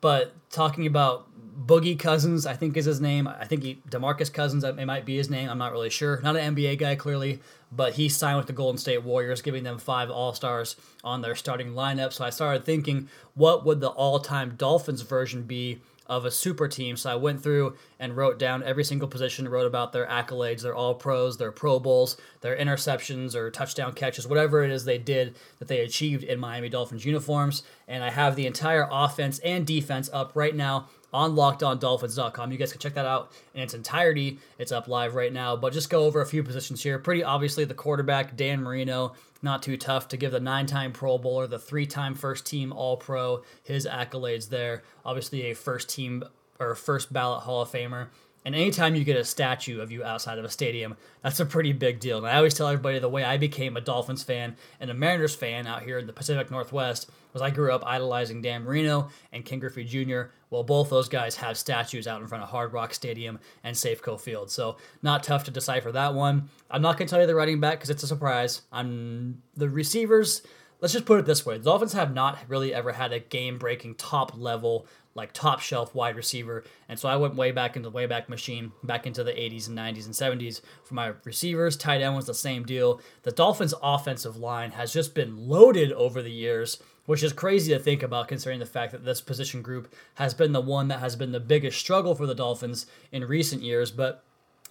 But 0.00 0.32
talking 0.50 0.86
about 0.86 1.26
Boogie 1.66 1.98
Cousins, 1.98 2.46
I 2.46 2.54
think 2.54 2.76
is 2.76 2.84
his 2.84 3.00
name. 3.00 3.26
I 3.26 3.46
think 3.46 3.62
he 3.62 3.78
Demarcus 3.88 4.32
Cousins, 4.32 4.64
it 4.64 4.76
might 4.84 5.06
be 5.06 5.16
his 5.16 5.30
name. 5.30 5.48
I'm 5.48 5.58
not 5.58 5.72
really 5.72 5.90
sure. 5.90 6.20
Not 6.20 6.36
an 6.36 6.54
NBA 6.54 6.78
guy 6.78 6.94
clearly, 6.94 7.40
but 7.72 7.94
he 7.94 8.08
signed 8.08 8.36
with 8.36 8.46
the 8.46 8.52
Golden 8.52 8.78
State 8.78 9.02
Warriors, 9.02 9.40
giving 9.40 9.64
them 9.64 9.78
five 9.78 10.10
All 10.10 10.34
Stars 10.34 10.76
on 11.02 11.22
their 11.22 11.34
starting 11.34 11.72
lineup. 11.72 12.12
So 12.12 12.24
I 12.24 12.30
started 12.30 12.64
thinking, 12.64 13.08
what 13.34 13.64
would 13.64 13.80
the 13.80 13.88
all-time 13.88 14.56
Dolphins 14.56 15.02
version 15.02 15.42
be 15.42 15.80
of 16.06 16.24
a 16.24 16.30
super 16.30 16.68
team. 16.68 16.96
So 16.96 17.10
I 17.10 17.14
went 17.14 17.42
through 17.42 17.76
and 17.98 18.16
wrote 18.16 18.38
down 18.38 18.62
every 18.62 18.84
single 18.84 19.08
position, 19.08 19.48
wrote 19.48 19.66
about 19.66 19.92
their 19.92 20.06
accolades, 20.06 20.62
their 20.62 20.74
all 20.74 20.94
pros, 20.94 21.38
their 21.38 21.52
Pro 21.52 21.78
Bowls, 21.80 22.16
their 22.40 22.56
interceptions 22.56 23.34
or 23.34 23.50
touchdown 23.50 23.92
catches, 23.92 24.26
whatever 24.26 24.62
it 24.62 24.70
is 24.70 24.84
they 24.84 24.98
did 24.98 25.36
that 25.58 25.68
they 25.68 25.80
achieved 25.80 26.22
in 26.22 26.38
Miami 26.38 26.68
Dolphins 26.68 27.04
uniforms. 27.04 27.62
And 27.88 28.04
I 28.04 28.10
have 28.10 28.36
the 28.36 28.46
entire 28.46 28.88
offense 28.90 29.38
and 29.40 29.66
defense 29.66 30.10
up 30.12 30.32
right 30.34 30.54
now 30.54 30.88
on 31.14 31.36
lockedondolphins.com. 31.36 32.50
You 32.50 32.58
guys 32.58 32.72
can 32.72 32.80
check 32.80 32.94
that 32.94 33.06
out 33.06 33.30
in 33.54 33.62
its 33.62 33.72
entirety. 33.72 34.40
It's 34.58 34.72
up 34.72 34.88
live 34.88 35.14
right 35.14 35.32
now, 35.32 35.54
but 35.54 35.72
just 35.72 35.88
go 35.88 36.04
over 36.04 36.20
a 36.20 36.26
few 36.26 36.42
positions 36.42 36.82
here. 36.82 36.98
Pretty 36.98 37.22
obviously, 37.22 37.64
the 37.64 37.72
quarterback, 37.72 38.36
Dan 38.36 38.60
Marino, 38.60 39.14
not 39.40 39.62
too 39.62 39.76
tough 39.76 40.08
to 40.08 40.16
give 40.16 40.32
the 40.32 40.40
nine 40.40 40.66
time 40.66 40.92
Pro 40.92 41.16
Bowler, 41.16 41.46
the 41.46 41.58
three 41.58 41.86
time 41.86 42.16
first 42.16 42.44
team 42.44 42.72
All 42.72 42.96
Pro, 42.96 43.44
his 43.62 43.86
accolades 43.86 44.48
there. 44.48 44.82
Obviously, 45.04 45.42
a 45.42 45.54
first 45.54 45.88
team 45.88 46.24
or 46.58 46.74
first 46.74 47.12
ballot 47.12 47.44
Hall 47.44 47.62
of 47.62 47.70
Famer. 47.70 48.08
And 48.44 48.54
anytime 48.54 48.94
you 48.94 49.04
get 49.04 49.16
a 49.16 49.24
statue 49.24 49.80
of 49.80 49.90
you 49.90 50.04
outside 50.04 50.38
of 50.38 50.44
a 50.44 50.50
stadium, 50.50 50.96
that's 51.22 51.40
a 51.40 51.46
pretty 51.46 51.72
big 51.72 51.98
deal. 51.98 52.18
And 52.18 52.26
I 52.26 52.36
always 52.36 52.52
tell 52.52 52.68
everybody 52.68 52.98
the 52.98 53.08
way 53.08 53.24
I 53.24 53.38
became 53.38 53.76
a 53.76 53.80
Dolphins 53.80 54.22
fan 54.22 54.56
and 54.80 54.90
a 54.90 54.94
Mariners 54.94 55.34
fan 55.34 55.66
out 55.66 55.82
here 55.82 55.98
in 55.98 56.06
the 56.06 56.12
Pacific 56.12 56.50
Northwest 56.50 57.10
was 57.32 57.40
I 57.40 57.50
grew 57.50 57.72
up 57.72 57.84
idolizing 57.86 58.42
Dan 58.42 58.64
Marino 58.64 59.08
and 59.32 59.44
Ken 59.44 59.58
Griffey 59.60 59.84
Jr. 59.84 60.30
Well, 60.50 60.62
both 60.62 60.90
those 60.90 61.08
guys 61.08 61.36
have 61.36 61.56
statues 61.56 62.06
out 62.06 62.20
in 62.20 62.26
front 62.26 62.44
of 62.44 62.50
Hard 62.50 62.72
Rock 62.72 62.92
Stadium 62.92 63.38
and 63.64 63.74
Safeco 63.74 64.20
Field. 64.20 64.50
So 64.50 64.76
not 65.02 65.22
tough 65.22 65.44
to 65.44 65.50
decipher 65.50 65.90
that 65.92 66.14
one. 66.14 66.50
I'm 66.70 66.82
not 66.82 66.98
going 66.98 67.08
to 67.08 67.10
tell 67.10 67.20
you 67.20 67.26
the 67.26 67.34
running 67.34 67.60
back 67.60 67.78
because 67.78 67.90
it's 67.90 68.02
a 68.02 68.06
surprise. 68.06 68.62
I'm 68.70 69.42
the 69.56 69.70
receivers. 69.70 70.42
Let's 70.80 70.92
just 70.92 71.06
put 71.06 71.18
it 71.18 71.24
this 71.24 71.46
way: 71.46 71.56
the 71.56 71.64
Dolphins 71.64 71.94
have 71.94 72.12
not 72.12 72.38
really 72.46 72.74
ever 72.74 72.92
had 72.92 73.12
a 73.12 73.18
game-breaking 73.18 73.94
top 73.94 74.36
level 74.36 74.86
like 75.14 75.32
top 75.32 75.60
shelf 75.60 75.94
wide 75.94 76.16
receiver. 76.16 76.64
And 76.88 76.98
so 76.98 77.08
I 77.08 77.16
went 77.16 77.36
way 77.36 77.52
back 77.52 77.76
into 77.76 77.88
the 77.88 77.96
Wayback 77.96 78.28
Machine, 78.28 78.72
back 78.82 79.06
into 79.06 79.22
the 79.22 79.32
80s 79.32 79.68
and 79.68 79.78
90s 79.78 80.06
and 80.06 80.14
70s 80.14 80.60
for 80.82 80.94
my 80.94 81.12
receivers. 81.24 81.76
Tight 81.76 82.00
end 82.00 82.16
was 82.16 82.26
the 82.26 82.34
same 82.34 82.64
deal. 82.64 83.00
The 83.22 83.32
Dolphins' 83.32 83.74
offensive 83.82 84.36
line 84.36 84.72
has 84.72 84.92
just 84.92 85.14
been 85.14 85.48
loaded 85.48 85.92
over 85.92 86.22
the 86.22 86.30
years, 86.30 86.82
which 87.06 87.22
is 87.22 87.32
crazy 87.32 87.72
to 87.72 87.78
think 87.78 88.02
about 88.02 88.28
considering 88.28 88.60
the 88.60 88.66
fact 88.66 88.92
that 88.92 89.04
this 89.04 89.20
position 89.20 89.62
group 89.62 89.92
has 90.14 90.34
been 90.34 90.52
the 90.52 90.60
one 90.60 90.88
that 90.88 91.00
has 91.00 91.16
been 91.16 91.32
the 91.32 91.40
biggest 91.40 91.78
struggle 91.78 92.14
for 92.14 92.26
the 92.26 92.34
Dolphins 92.34 92.86
in 93.12 93.24
recent 93.24 93.62
years. 93.62 93.90
But 93.90 94.24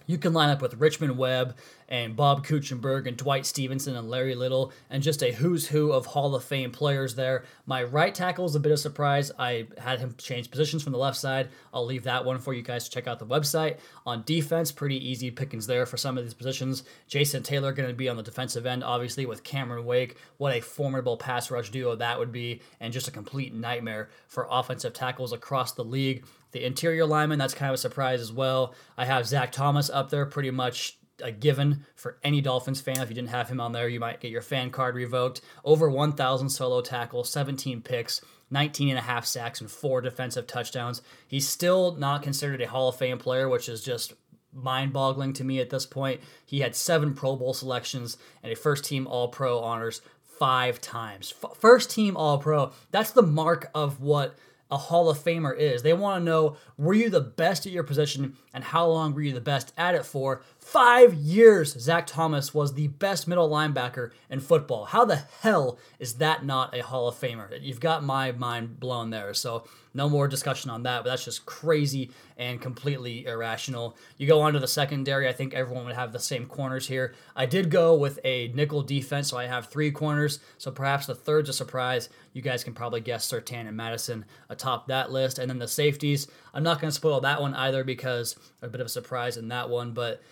You 0.06 0.18
can 0.18 0.32
line 0.32 0.50
up 0.50 0.60
with 0.60 0.74
Richmond 0.74 1.16
Webb 1.16 1.56
and 1.88 2.16
Bob 2.16 2.46
Kuechenberg 2.46 3.06
and 3.06 3.16
Dwight 3.16 3.46
Stephenson 3.46 3.96
and 3.96 4.10
Larry 4.10 4.34
Little 4.34 4.72
and 4.90 5.02
just 5.02 5.22
a 5.22 5.32
who's 5.32 5.68
who 5.68 5.92
of 5.92 6.06
Hall 6.06 6.34
of 6.34 6.44
Fame 6.44 6.70
players 6.70 7.14
there. 7.14 7.44
My 7.66 7.82
right 7.82 8.14
tackle 8.14 8.44
is 8.44 8.54
a 8.54 8.60
bit 8.60 8.72
of 8.72 8.78
surprise. 8.78 9.32
I 9.38 9.66
had 9.78 10.00
him 10.00 10.14
change 10.18 10.50
positions 10.50 10.82
from 10.82 10.92
the 10.92 10.98
left 10.98 11.16
side. 11.16 11.48
I'll 11.72 11.86
leave 11.86 12.04
that 12.04 12.24
one 12.24 12.38
for 12.38 12.52
you 12.52 12.62
guys 12.62 12.84
to 12.84 12.90
check 12.90 13.06
out 13.06 13.18
the 13.18 13.26
website. 13.26 13.78
On 14.04 14.22
defense, 14.26 14.72
pretty 14.72 14.96
easy 15.08 15.30
pickings 15.30 15.66
there 15.66 15.86
for 15.86 15.96
some 15.96 16.18
of 16.18 16.24
these 16.24 16.34
positions. 16.34 16.84
Jason 17.06 17.42
Taylor 17.42 17.72
going 17.72 17.88
to 17.88 17.94
be 17.94 18.08
on 18.08 18.16
the 18.16 18.22
defensive 18.22 18.66
end, 18.66 18.84
obviously, 18.84 19.24
with 19.24 19.42
Cameron 19.42 19.86
Wake. 19.86 20.16
What 20.36 20.54
a 20.54 20.60
formidable 20.60 21.16
pass 21.16 21.50
rush 21.50 21.70
duo 21.70 21.96
that 21.96 22.18
would 22.18 22.32
be, 22.32 22.60
and 22.80 22.92
just 22.92 23.08
a 23.08 23.10
complete 23.10 23.54
nightmare 23.54 24.10
for 24.28 24.46
offensive 24.50 24.92
tackles 24.92 25.32
across 25.32 25.72
the 25.72 25.84
league. 25.84 26.24
The 26.54 26.64
interior 26.64 27.04
lineman, 27.04 27.40
that's 27.40 27.52
kind 27.52 27.70
of 27.70 27.74
a 27.74 27.78
surprise 27.78 28.20
as 28.20 28.32
well. 28.32 28.74
I 28.96 29.06
have 29.06 29.26
Zach 29.26 29.50
Thomas 29.50 29.90
up 29.90 30.08
there, 30.08 30.24
pretty 30.24 30.52
much 30.52 30.96
a 31.20 31.32
given 31.32 31.84
for 31.96 32.16
any 32.22 32.40
Dolphins 32.40 32.80
fan. 32.80 33.00
If 33.00 33.08
you 33.08 33.14
didn't 33.16 33.30
have 33.30 33.48
him 33.48 33.60
on 33.60 33.72
there, 33.72 33.88
you 33.88 33.98
might 33.98 34.20
get 34.20 34.30
your 34.30 34.40
fan 34.40 34.70
card 34.70 34.94
revoked. 34.94 35.40
Over 35.64 35.90
1,000 35.90 36.48
solo 36.48 36.80
tackles, 36.80 37.28
17 37.28 37.82
picks, 37.82 38.20
19 38.52 38.90
and 38.90 38.98
a 38.98 39.02
half 39.02 39.26
sacks, 39.26 39.60
and 39.60 39.68
four 39.68 40.00
defensive 40.00 40.46
touchdowns. 40.46 41.02
He's 41.26 41.48
still 41.48 41.96
not 41.96 42.22
considered 42.22 42.60
a 42.60 42.68
Hall 42.68 42.88
of 42.88 42.94
Fame 42.94 43.18
player, 43.18 43.48
which 43.48 43.68
is 43.68 43.82
just 43.82 44.12
mind 44.52 44.92
boggling 44.92 45.32
to 45.32 45.42
me 45.42 45.58
at 45.58 45.70
this 45.70 45.86
point. 45.86 46.20
He 46.46 46.60
had 46.60 46.76
seven 46.76 47.14
Pro 47.14 47.34
Bowl 47.34 47.52
selections 47.52 48.16
and 48.44 48.52
a 48.52 48.56
first 48.56 48.84
team 48.84 49.08
All 49.08 49.26
Pro 49.26 49.58
honors 49.58 50.02
five 50.38 50.80
times. 50.80 51.34
F- 51.42 51.56
first 51.56 51.90
team 51.90 52.16
All 52.16 52.38
Pro. 52.38 52.70
That's 52.92 53.10
the 53.10 53.22
mark 53.22 53.72
of 53.74 54.00
what 54.00 54.36
a 54.70 54.76
Hall 54.76 55.08
of 55.08 55.18
Famer 55.18 55.56
is. 55.56 55.82
They 55.82 55.92
want 55.92 56.20
to 56.20 56.24
know 56.24 56.56
were 56.76 56.94
you 56.94 57.10
the 57.10 57.20
best 57.20 57.66
at 57.66 57.72
your 57.72 57.84
position 57.84 58.36
and 58.52 58.64
how 58.64 58.86
long 58.86 59.14
were 59.14 59.22
you 59.22 59.32
the 59.32 59.40
best 59.40 59.72
at 59.76 59.94
it 59.94 60.04
for? 60.04 60.42
Five 60.64 61.12
years, 61.12 61.78
Zach 61.78 62.06
Thomas 62.06 62.54
was 62.54 62.72
the 62.72 62.88
best 62.88 63.28
middle 63.28 63.50
linebacker 63.50 64.12
in 64.30 64.40
football. 64.40 64.86
How 64.86 65.04
the 65.04 65.22
hell 65.42 65.78
is 65.98 66.14
that 66.14 66.42
not 66.42 66.74
a 66.74 66.82
Hall 66.82 67.06
of 67.06 67.16
Famer? 67.16 67.50
You've 67.60 67.80
got 67.80 68.02
my 68.02 68.32
mind 68.32 68.80
blown 68.80 69.10
there. 69.10 69.34
So, 69.34 69.64
no 69.92 70.08
more 70.08 70.26
discussion 70.26 70.70
on 70.70 70.82
that, 70.84 71.04
but 71.04 71.10
that's 71.10 71.24
just 71.24 71.44
crazy 71.44 72.10
and 72.38 72.62
completely 72.62 73.26
irrational. 73.26 73.94
You 74.16 74.26
go 74.26 74.40
on 74.40 74.54
to 74.54 74.58
the 74.58 74.66
secondary, 74.66 75.28
I 75.28 75.34
think 75.34 75.52
everyone 75.52 75.84
would 75.84 75.94
have 75.94 76.12
the 76.12 76.18
same 76.18 76.46
corners 76.46 76.88
here. 76.88 77.14
I 77.36 77.44
did 77.44 77.70
go 77.70 77.94
with 77.94 78.18
a 78.24 78.48
nickel 78.48 78.82
defense, 78.82 79.28
so 79.28 79.36
I 79.36 79.44
have 79.44 79.66
three 79.66 79.90
corners. 79.90 80.40
So, 80.56 80.70
perhaps 80.70 81.06
the 81.06 81.14
third's 81.14 81.50
a 81.50 81.52
surprise. 81.52 82.08
You 82.32 82.40
guys 82.40 82.64
can 82.64 82.72
probably 82.72 83.02
guess 83.02 83.30
Surtain 83.30 83.68
and 83.68 83.76
Madison 83.76 84.24
atop 84.48 84.88
that 84.88 85.12
list. 85.12 85.38
And 85.38 85.50
then 85.50 85.58
the 85.58 85.68
safeties, 85.68 86.26
I'm 86.54 86.64
not 86.64 86.80
going 86.80 86.90
to 86.90 86.96
spoil 86.96 87.20
that 87.20 87.42
one 87.42 87.54
either 87.54 87.84
because 87.84 88.34
a 88.62 88.68
bit 88.68 88.80
of 88.80 88.86
a 88.86 88.90
surprise 88.90 89.36
in 89.36 89.48
that 89.48 89.68
one, 89.68 89.92
but 89.92 90.22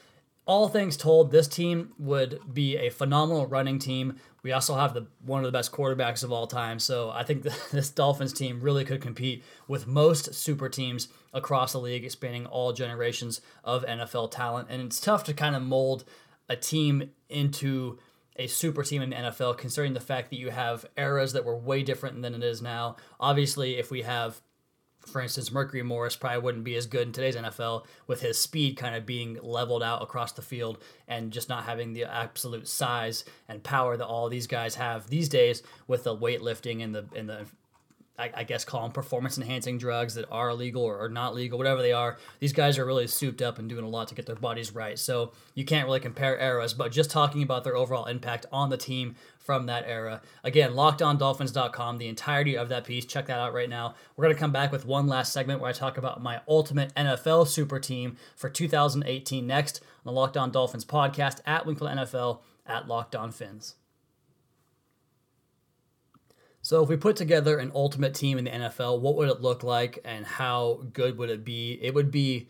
all 0.44 0.68
things 0.68 0.96
told, 0.96 1.30
this 1.30 1.46
team 1.46 1.92
would 1.99 2.40
be 2.52 2.76
a 2.76 2.90
phenomenal 2.90 3.46
running 3.46 3.78
team. 3.78 4.16
We 4.42 4.52
also 4.52 4.75
have 4.75 4.92
the 4.92 5.06
one 5.25 5.40
of 5.40 5.46
the 5.46 5.56
best 5.56 5.70
quarterbacks 5.70 6.25
of 6.25 6.32
all 6.32 6.49
time, 6.49 6.78
so 6.80 7.11
I 7.11 7.22
think 7.22 7.42
this 7.70 7.90
Dolphins 7.90 8.32
team 8.32 8.61
really 8.61 8.84
could 8.84 9.00
compete 9.00 9.44
with 9.68 9.87
most 9.87 10.34
super 10.34 10.68
teams 10.68 11.08
across 11.32 11.72
the 11.72 11.80
league, 11.80 12.11
spanning 12.11 12.46
all 12.46 12.72
generations 12.72 13.40
of 13.62 13.84
NFL 13.84 14.32
talent. 14.32 14.68
And 14.70 14.82
it's 14.82 15.00
tough 15.00 15.25
to 15.25 15.34
kind 15.34 15.54
of 15.54 15.62
mold 15.62 16.04
a 16.49 16.56
team 16.56 17.11
into 17.28 17.99
a 18.37 18.46
super 18.46 18.82
team 18.82 19.02
in 19.02 19.11
the 19.11 19.16
NFL, 19.16 19.58
considering 19.58 19.92
the 19.92 20.00
fact 20.00 20.30
that 20.30 20.38
you 20.38 20.50
have 20.50 20.87
eras 20.96 21.34
that 21.34 21.44
were 21.44 21.56
way 21.56 21.82
different 21.82 22.20
than 22.22 22.34
it 22.34 22.42
is 22.42 22.61
now. 22.61 22.96
Obviously, 23.20 23.76
if 23.78 23.90
we 23.90 24.02
have 24.02 24.40
for 25.06 25.21
instance, 25.21 25.50
Mercury 25.50 25.82
Morris 25.82 26.16
probably 26.16 26.40
wouldn't 26.40 26.64
be 26.64 26.76
as 26.76 26.87
good 26.87 27.06
in 27.09 27.12
today's 27.12 27.37
NFL 27.37 27.85
with 28.06 28.21
his 28.21 28.38
speed 28.38 28.76
kind 28.76 28.94
of 28.94 29.04
being 29.04 29.38
leveled 29.42 29.82
out 29.82 30.02
across 30.02 30.32
the 30.32 30.42
field 30.42 30.78
and 31.09 31.32
just 31.32 31.49
not 31.49 31.64
having 31.64 31.92
the 31.92 32.04
absolute 32.04 32.68
size 32.68 33.25
and 33.49 33.62
power 33.62 33.97
that 33.97 34.06
all 34.06 34.28
these 34.28 34.47
guys 34.47 34.76
have 34.76 35.09
these 35.09 35.28
days 35.28 35.62
with 35.87 36.04
the 36.04 36.16
weightlifting 36.16 36.82
and 36.82 36.94
the 36.94 37.04
and 37.14 37.28
the 37.28 37.47
I, 38.19 38.31
I 38.35 38.45
guess 38.45 38.64
call 38.64 38.83
them 38.83 38.92
performance 38.92 39.38
enhancing 39.38 39.78
drugs 39.78 40.14
that 40.14 40.26
are 40.31 40.50
illegal 40.50 40.83
or, 40.83 41.02
or 41.02 41.09
not 41.09 41.35
legal, 41.35 41.57
whatever 41.59 41.81
they 41.81 41.92
are. 41.92 42.19
These 42.40 42.52
guys 42.52 42.78
are 42.78 42.85
really 42.85 43.07
souped 43.07 43.40
up 43.40 43.59
and 43.59 43.69
doing 43.69 43.85
a 43.85 43.88
lot 43.88 44.09
to 44.09 44.14
get 44.14 44.26
their 44.26 44.37
bodies 44.37 44.75
right. 44.75 44.99
So 44.99 45.33
you 45.54 45.64
can't 45.64 45.87
really 45.87 46.00
compare 46.00 46.38
eras, 46.38 46.75
but 46.75 46.92
just 46.92 47.11
talking 47.11 47.42
about 47.42 47.64
their 47.64 47.76
overall 47.76 48.04
impact 48.04 48.47
on 48.52 48.69
the 48.69 48.76
team 48.76 49.16
from 49.38 49.66
that 49.66 49.85
era. 49.87 50.21
Again, 50.45 50.73
lockedondolphins.com, 50.73 51.99
the 51.99 52.09
entirety 52.09 52.57
of 52.57 52.69
that 52.69 52.85
piece. 52.85 53.07
Check 53.07 53.26
that 53.26 53.38
out 53.38 53.54
right 53.54 53.69
now. 53.69 53.95
We're 54.16 54.25
going 54.25 54.35
to 54.35 54.40
come 54.40 54.52
back 54.52 54.73
with 54.73 54.87
one 54.87 55.07
last 55.07 55.33
segment 55.33 55.61
where 55.61 55.71
I 55.71 55.73
talk 55.73 55.97
about 55.97 56.23
my 56.23 56.40
ultimate 56.47 56.95
NFL 56.95 57.49
super 57.49 57.81
team 57.81 58.16
for 58.37 58.49
2018 58.49 59.47
next 59.47 59.81
on 60.04 60.12
the 60.12 60.21
Locked 60.21 60.37
On 60.37 60.50
Dolphins 60.50 60.85
podcast 60.85 61.40
at 61.47 61.66
Wingfield 61.66 61.90
NFL 61.90 62.40
at 62.66 62.87
Locked 62.87 63.16
On 63.16 63.33
Fins. 63.33 63.75
So, 66.62 66.83
if 66.83 66.88
we 66.88 66.97
put 66.97 67.16
together 67.16 67.59
an 67.59 67.73
ultimate 67.75 68.14
team 68.14 68.38
in 68.38 68.45
the 68.45 68.50
NFL, 68.50 69.00
what 69.00 69.16
would 69.16 69.28
it 69.28 69.40
look 69.40 69.64
like 69.64 69.99
and 70.04 70.25
how 70.25 70.85
good 70.92 71.19
would 71.19 71.28
it 71.28 71.45
be? 71.45 71.78
It 71.83 71.92
would 71.92 72.12
be 72.12 72.49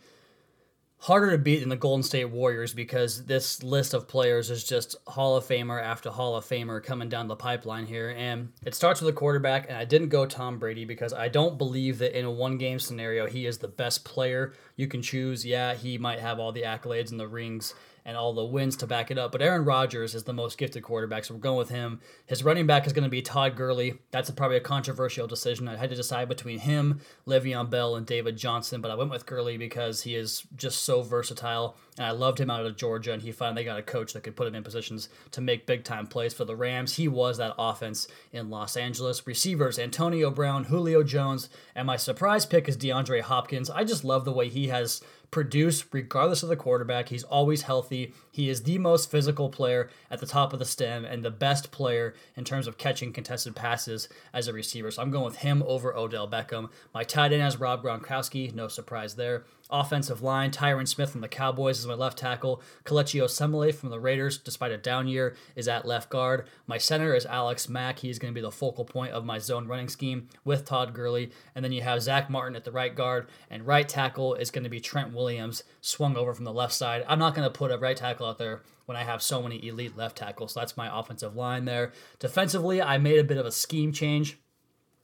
harder 1.03 1.31
to 1.31 1.37
beat 1.37 1.59
than 1.59 1.67
the 1.67 1.75
Golden 1.75 2.01
State 2.01 2.29
Warriors 2.29 2.73
because 2.73 3.25
this 3.25 3.61
list 3.61 3.93
of 3.93 4.07
players 4.07 4.49
is 4.49 4.63
just 4.63 4.95
Hall 5.07 5.35
of 5.35 5.43
Famer 5.45 5.81
after 5.81 6.09
Hall 6.09 6.37
of 6.37 6.45
Famer 6.45 6.81
coming 6.81 7.09
down 7.09 7.27
the 7.27 7.35
pipeline 7.35 7.85
here. 7.87 8.15
And 8.17 8.53
it 8.65 8.73
starts 8.73 9.01
with 9.01 9.09
a 9.09 9.17
quarterback, 9.17 9.67
and 9.67 9.77
I 9.77 9.83
didn't 9.83 10.09
go 10.09 10.25
Tom 10.25 10.59
Brady 10.59 10.85
because 10.85 11.11
I 11.11 11.27
don't 11.27 11.57
believe 11.57 11.97
that 11.97 12.17
in 12.17 12.23
a 12.23 12.31
one 12.31 12.57
game 12.57 12.79
scenario 12.79 13.25
he 13.25 13.47
is 13.47 13.57
the 13.57 13.67
best 13.67 14.05
player 14.05 14.53
you 14.77 14.87
can 14.87 15.01
choose. 15.01 15.45
Yeah, 15.45 15.73
he 15.73 15.97
might 15.97 16.19
have 16.19 16.39
all 16.39 16.53
the 16.53 16.61
accolades 16.61 17.11
and 17.11 17.19
the 17.19 17.27
rings 17.27 17.73
and 18.05 18.17
all 18.17 18.33
the 18.33 18.43
wins 18.43 18.75
to 18.77 18.87
back 18.87 19.11
it 19.11 19.17
up. 19.17 19.31
But 19.31 19.41
Aaron 19.41 19.65
Rodgers 19.65 20.15
is 20.15 20.23
the 20.23 20.33
most 20.33 20.57
gifted 20.57 20.83
quarterback, 20.83 21.25
so 21.25 21.33
we're 21.33 21.39
going 21.39 21.57
with 21.57 21.69
him. 21.69 22.01
His 22.25 22.43
running 22.43 22.67
back 22.67 22.85
is 22.85 22.93
going 22.93 23.03
to 23.03 23.09
be 23.09 23.21
Todd 23.21 23.55
Gurley. 23.55 23.99
That's 24.11 24.29
a, 24.29 24.33
probably 24.33 24.57
a 24.57 24.61
controversial 24.61 25.27
decision. 25.27 25.67
I 25.67 25.77
had 25.77 25.89
to 25.89 25.95
decide 25.95 26.27
between 26.27 26.59
him, 26.59 27.01
Le'Veon 27.27 27.69
Bell, 27.69 27.95
and 27.95 28.05
David 28.05 28.37
Johnson, 28.37 28.81
but 28.81 28.91
I 28.91 28.95
went 28.95 29.11
with 29.11 29.25
Gurley 29.25 29.57
because 29.57 30.03
he 30.03 30.15
is 30.15 30.43
just 30.55 30.81
so 30.81 31.01
versatile, 31.01 31.75
and 31.97 32.05
I 32.05 32.11
loved 32.11 32.39
him 32.39 32.49
out 32.49 32.65
of 32.65 32.77
Georgia, 32.77 33.13
and 33.13 33.21
he 33.21 33.31
finally 33.31 33.63
got 33.63 33.79
a 33.79 33.83
coach 33.83 34.13
that 34.13 34.23
could 34.23 34.35
put 34.35 34.47
him 34.47 34.55
in 34.55 34.63
positions 34.63 35.09
to 35.31 35.41
make 35.41 35.65
big 35.65 35.83
time 35.83 36.07
plays 36.07 36.33
for 36.33 36.45
the 36.45 36.55
Rams. 36.55 36.95
He 36.95 37.07
was 37.07 37.37
that 37.37 37.55
offense 37.57 38.07
in 38.31 38.49
Los 38.49 38.75
Angeles. 38.75 39.25
Receivers 39.25 39.79
Antonio 39.79 40.29
Brown, 40.29 40.65
Julio 40.65 41.03
Jones, 41.03 41.49
and 41.75 41.87
my 41.87 41.97
surprise 41.97 42.45
pick 42.45 42.67
is 42.67 42.77
DeAndre 42.77 43.21
Hopkins. 43.21 43.69
I 43.69 43.83
just 43.83 44.03
love 44.03 44.25
the 44.25 44.31
way 44.31 44.49
he 44.49 44.67
has 44.67 45.01
produce 45.33 45.83
regardless 45.91 46.43
of 46.43 46.49
the 46.49 46.55
quarterback. 46.55 47.09
He's 47.09 47.23
always 47.23 47.63
healthy. 47.63 48.13
He 48.31 48.49
is 48.49 48.61
the 48.63 48.77
most 48.77 49.09
physical 49.09 49.49
player 49.49 49.89
at 50.11 50.19
the 50.19 50.27
top 50.27 50.53
of 50.53 50.59
the 50.59 50.65
stem 50.65 51.03
and 51.05 51.25
the 51.25 51.31
best 51.31 51.71
player 51.71 52.13
in 52.37 52.43
terms 52.43 52.67
of 52.67 52.77
catching 52.77 53.11
contested 53.11 53.55
passes 53.55 54.07
as 54.31 54.47
a 54.47 54.53
receiver. 54.53 54.91
So 54.91 55.01
I'm 55.01 55.09
going 55.09 55.25
with 55.25 55.37
him 55.37 55.63
over 55.65 55.97
Odell 55.97 56.29
Beckham. 56.29 56.69
My 56.93 57.03
tight 57.03 57.33
end 57.33 57.47
is 57.47 57.59
Rob 57.59 57.83
Gronkowski. 57.83 58.53
No 58.53 58.67
surprise 58.67 59.15
there. 59.15 59.43
Offensive 59.73 60.21
line, 60.21 60.51
Tyron 60.51 60.87
Smith 60.87 61.09
from 61.09 61.21
the 61.21 61.27
Cowboys 61.27 61.79
is 61.79 61.87
my 61.87 61.95
left 61.95 62.19
tackle. 62.19 62.61
Kelechi 62.85 63.19
Osemele 63.19 63.73
from 63.73 63.89
the 63.89 63.99
Raiders, 63.99 64.37
despite 64.37 64.71
a 64.71 64.77
down 64.77 65.07
year, 65.07 65.35
is 65.55 65.67
at 65.67 65.83
left 65.83 66.11
guard. 66.11 66.47
My 66.67 66.77
center 66.77 67.15
is 67.15 67.25
Alex 67.25 67.67
Mack. 67.67 67.97
He's 67.97 68.19
going 68.19 68.31
to 68.31 68.39
be 68.39 68.45
the 68.45 68.51
focal 68.51 68.85
point 68.85 69.13
of 69.13 69.25
my 69.25 69.39
zone 69.39 69.67
running 69.67 69.89
scheme 69.89 70.29
with 70.45 70.63
Todd 70.63 70.93
Gurley. 70.93 71.31
And 71.55 71.65
then 71.65 71.71
you 71.71 71.81
have 71.81 72.03
Zack 72.03 72.29
Martin 72.29 72.55
at 72.55 72.65
the 72.65 72.71
right 72.71 72.93
guard, 72.93 73.29
and 73.49 73.65
right 73.65 73.89
tackle 73.89 74.35
is 74.35 74.51
going 74.51 74.63
to 74.63 74.69
be 74.69 74.79
Trent 74.79 75.11
Williams, 75.11 75.63
swung 75.81 76.15
over 76.17 76.35
from 76.35 76.45
the 76.45 76.53
left 76.53 76.73
side. 76.73 77.03
I'm 77.07 77.17
not 77.17 77.33
going 77.33 77.47
to 77.47 77.57
put 77.57 77.71
a 77.71 77.77
right 77.79 77.97
tackle 77.97 78.27
out 78.27 78.37
there 78.37 78.61
when 78.85 78.95
I 78.95 79.03
have 79.03 79.23
so 79.23 79.41
many 79.41 79.65
elite 79.67 79.97
left 79.97 80.17
tackles. 80.17 80.53
So 80.53 80.59
that's 80.59 80.77
my 80.77 80.99
offensive 80.99 81.35
line 81.35 81.65
there. 81.65 81.93
Defensively, 82.19 82.79
I 82.79 82.99
made 82.99 83.17
a 83.17 83.23
bit 83.23 83.37
of 83.37 83.47
a 83.47 83.51
scheme 83.51 83.91
change 83.91 84.37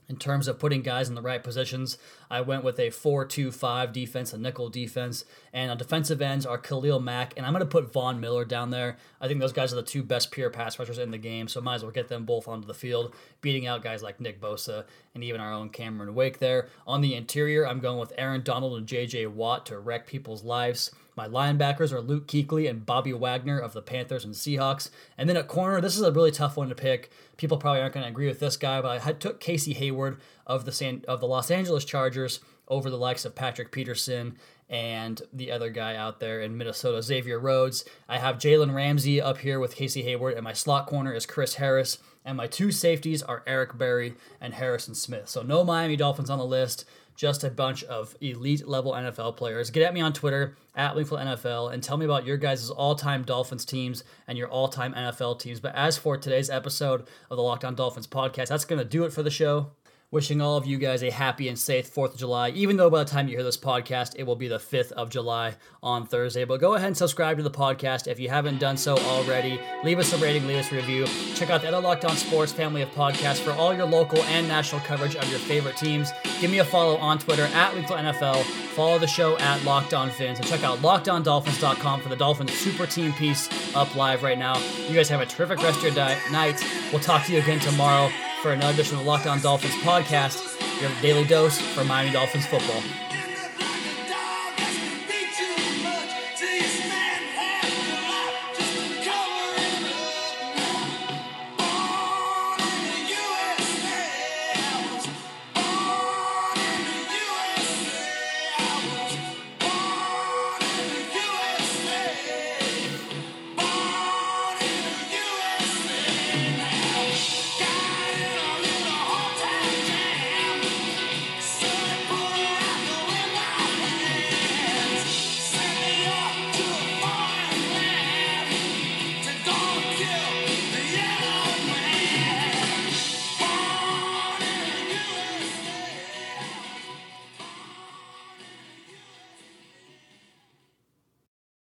in 0.10 0.18
terms 0.18 0.48
of 0.48 0.60
putting 0.60 0.82
guys 0.82 1.08
in 1.08 1.16
the 1.16 1.22
right 1.22 1.44
positions. 1.44 1.98
I 2.30 2.42
went 2.42 2.64
with 2.64 2.80
a 2.80 2.90
4 2.90 3.26
2 3.26 3.52
5 3.52 3.94
defense, 3.94 4.34
a 4.34 4.38
nickel 4.38 4.70
defense. 4.70 5.24
And 5.54 5.72
on 5.72 5.78
defensive 5.78 6.22
ends 6.22 6.46
are 6.46 6.58
Khalil 6.58 7.00
Mack, 7.00 7.34
and 7.38 7.46
I'm 7.46 7.54
going 7.54 7.62
to 7.62 7.66
put 7.66 7.94
Von 7.94 8.20
Miller 8.20 8.44
down 8.44 8.72
there. 8.72 8.98
I 9.22 9.28
think 9.28 9.40
those 9.40 9.54
guys 9.54 9.72
are 9.72 9.78
the 9.78 9.84
two 9.84 10.04
best 10.04 10.32
pure 10.32 10.50
pass 10.50 10.78
rushers 10.78 10.98
in 10.98 11.12
the 11.12 11.18
game, 11.18 11.48
so 11.48 11.62
might 11.62 11.76
as 11.76 11.84
well 11.84 11.92
get 11.92 12.10
them 12.10 12.26
both 12.26 12.48
onto 12.48 12.68
the 12.68 12.74
field, 12.74 13.14
beating 13.42 13.68
out 13.68 13.84
guys 13.84 14.04
like 14.04 14.20
Nick 14.20 14.42
Bosa 14.42 14.86
and 15.14 15.24
even 15.24 15.40
our 15.40 15.54
own 15.54 15.70
Cameron 15.70 16.16
Wake 16.16 16.40
there. 16.40 16.68
On 16.88 17.02
the 17.02 17.16
interior, 17.16 17.68
I'm 17.68 17.80
going 17.80 18.00
with 18.00 18.14
Aaron 18.18 18.42
Donald 18.42 18.78
and 18.78 18.88
JJ 18.88 19.28
Watt 19.30 19.66
to 19.68 19.80
wreck 19.80 20.08
people's 20.08 20.44
lives. 20.44 20.92
My 21.20 21.28
linebackers 21.28 21.92
are 21.92 22.00
Luke 22.00 22.28
Kuechly 22.28 22.70
and 22.70 22.86
Bobby 22.86 23.12
Wagner 23.12 23.60
of 23.60 23.74
the 23.74 23.82
Panthers 23.82 24.24
and 24.24 24.34
Seahawks. 24.34 24.90
And 25.18 25.28
then 25.28 25.36
at 25.36 25.50
corner, 25.50 25.82
this 25.82 25.98
is 25.98 26.02
a 26.02 26.14
really 26.14 26.32
tough 26.32 26.56
one 26.56 26.70
to 26.70 26.76
pick. 26.76 27.12
People 27.36 27.58
probably 27.58 27.82
aren't 27.82 27.94
going 27.94 28.06
to 28.06 28.10
agree 28.10 28.28
with 28.28 28.40
this 28.40 28.56
guy, 28.56 28.80
but 28.80 29.06
I 29.06 29.12
took 29.12 29.42
Casey 29.42 29.74
Hayward 29.74 30.22
of 30.48 30.64
the 30.64 30.72
San, 30.72 31.04
of 31.10 31.20
the 31.20 31.28
Los 31.28 31.52
Angeles 31.52 31.84
Chargers 31.84 32.40
over 32.70 32.90
the 32.90 32.98
likes 32.98 33.26
of 33.26 33.36
Patrick 33.36 33.70
Peterson 33.70 34.38
and 34.70 35.22
the 35.34 35.52
other 35.52 35.70
guy 35.70 35.98
out 35.98 36.22
there 36.22 36.40
in 36.40 36.58
Minnesota, 36.58 37.04
Xavier 37.04 37.38
Rhodes. 37.38 37.84
I 38.08 38.18
have 38.18 38.38
Jalen 38.38 38.74
Ramsey 38.74 39.20
up 39.20 39.40
here 39.40 39.60
with 39.60 39.76
Casey 39.76 40.04
Hayward, 40.04 40.36
and 40.36 40.46
my 40.46 40.54
slot 40.54 40.88
corner 40.88 41.12
is 41.12 41.26
Chris 41.26 41.56
Harris 41.56 41.98
and 42.26 42.38
my 42.38 42.48
two 42.48 42.72
safeties 42.72 43.24
are 43.24 43.44
Eric 43.48 43.78
Berry 43.78 44.16
and 44.40 44.54
Harrison 44.54 44.96
Smith. 44.96 45.30
So 45.30 45.42
no 45.42 45.64
Miami 45.64 45.96
Dolphins 45.96 46.30
on 46.30 46.38
the 46.38 46.46
list, 46.46 46.86
just 47.16 47.44
a 47.44 47.50
bunch 47.50 47.84
of 47.84 48.16
elite 48.22 48.66
level 48.68 48.94
NFL 48.94 49.36
players. 49.36 49.70
Get 49.72 49.84
at 49.84 49.94
me 49.94 50.00
on 50.00 50.14
Twitter 50.14 50.56
at 50.76 50.96
Wingfield 50.96 51.20
NFL 51.20 51.74
and 51.74 51.84
tell 51.84 51.98
me 51.98 52.06
about 52.06 52.26
your 52.26 52.38
guys' 52.38 52.70
all 52.70 52.96
time 52.96 53.24
Dolphins 53.24 53.66
teams 53.66 54.04
and 54.28 54.38
your 54.38 54.48
all 54.48 54.70
time 54.70 54.94
NFL 54.94 55.40
teams. 55.40 55.60
But 55.60 55.76
as 55.76 55.98
for 55.98 56.18
today's 56.18 56.50
episode 56.50 57.08
of 57.30 57.36
the 57.36 57.44
Locked 57.44 57.66
On 57.66 57.76
Dolphins 57.76 58.08
podcast, 58.08 58.48
that's 58.48 58.64
going 58.64 58.80
to 58.80 58.86
do 58.86 59.04
it 59.04 59.12
for 59.12 59.22
the 59.22 59.30
show 59.30 59.72
wishing 60.12 60.42
all 60.42 60.58
of 60.58 60.66
you 60.66 60.78
guys 60.78 61.04
a 61.04 61.12
happy 61.12 61.48
and 61.48 61.58
safe 61.58 61.94
4th 61.94 62.14
of 62.14 62.18
July, 62.18 62.50
even 62.50 62.78
though 62.78 62.90
by 62.90 63.04
the 63.04 63.10
time 63.10 63.28
you 63.28 63.36
hear 63.36 63.44
this 63.44 63.58
podcast, 63.58 64.16
it 64.18 64.24
will 64.24 64.36
be 64.36 64.48
the 64.48 64.58
5th 64.58 64.92
of 64.94 65.12
July 65.12 65.56
on 65.84 66.06
Thursday. 66.06 66.46
But 66.46 66.60
go 66.60 66.74
ahead 66.74 66.88
and 66.88 66.98
subscribe 66.98 67.38
to 67.38 67.44
the 67.44 67.52
podcast 67.52 68.08
if 68.08 68.20
you 68.20 68.28
haven't 68.28 68.60
done 68.60 68.76
so 68.76 68.98
already. 68.98 69.60
Leave 69.84 70.00
us 70.00 70.12
a 70.14 70.18
rating, 70.18 70.48
leave 70.48 70.58
us 70.58 70.72
a 70.72 70.76
review. 70.76 71.06
Check 71.36 71.52
out 71.52 71.62
the 71.62 71.68
other 71.68 71.80
Locked 71.80 72.06
On 72.06 72.16
Sports 72.16 72.52
family 72.52 72.82
of 72.82 72.90
podcasts 72.90 73.40
for 73.40 73.52
all 73.52 73.74
your 73.74 73.86
local 73.86 74.24
and 74.24 74.48
national 74.48 74.82
coverage 74.82 75.16
of 75.16 75.30
your 75.30 75.40
favorite 75.40 75.78
teams. 75.78 76.12
Give 76.42 76.50
me 76.50 76.60
a 76.60 76.66
follow 76.66 76.98
on 76.98 77.20
Twitter 77.20 77.44
at 77.54 77.74
NFL. 77.74 78.44
Follow 78.74 78.98
the 78.98 79.08
show 79.08 79.38
at 79.38 79.64
Locked 79.64 79.94
On 79.94 80.10
Fins 80.10 80.40
and 80.40 80.48
check 80.48 80.64
out 80.64 80.80
lockedondolphins.com 80.80 82.02
for 82.02 82.10
the 82.10 82.16
Dolphins 82.16 82.54
super 82.54 82.88
team 82.88 83.14
piece 83.14 83.48
up 83.76 83.94
live 83.96 84.24
right 84.24 84.40
now. 84.40 84.58
You 84.88 84.96
guys 84.96 85.10
have 85.10 85.22
a 85.22 85.26
terrific 85.26 85.62
rest 85.62 85.78
of 85.80 85.84
your 85.84 85.94
di- 85.94 86.20
night. 86.32 86.64
We'll 86.92 87.02
talk 87.02 87.26
to 87.26 87.34
you 87.34 87.40
again 87.40 87.60
tomorrow 87.60 88.10
for 88.42 88.54
another 88.54 88.74
edition 88.74 88.98
of 88.98 89.06
Locked 89.06 89.28
On 89.28 89.40
Dolphins 89.42 89.74
podcast, 89.76 90.40
your 90.82 90.90
daily 91.02 91.26
dose 91.26 91.60
for 91.60 91.84
Miami 91.84 92.12
Dolphins 92.12 92.46
football. 92.46 92.82